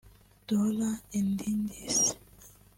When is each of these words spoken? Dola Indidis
Dola 0.47 0.89
Indidis 1.19 1.99